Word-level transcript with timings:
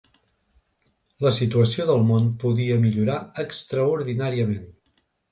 La 1.25 1.31
situació 1.35 1.85
del 1.89 2.01
món 2.11 2.25
podia 2.43 2.77
millorar 2.85 3.17
extraordinàriament 3.43 4.65